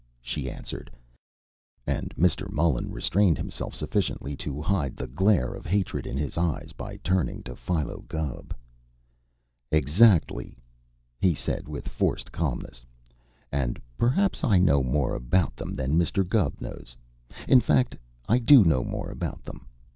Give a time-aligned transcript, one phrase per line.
[0.19, 0.89] she answered,
[1.85, 2.49] and Mr.
[2.51, 7.43] Mullen restrained himself sufficiently to hide the glare of hatred in his eyes by turning
[7.43, 8.51] to Philo Gubb.
[9.71, 10.57] "Exactly!"
[11.19, 12.83] he said with forced calmness.
[13.51, 16.27] "And perhaps I know more about them than Mr.
[16.27, 16.97] Gubb knows.
[17.47, 17.95] In fact,
[18.27, 19.67] I do know more about them.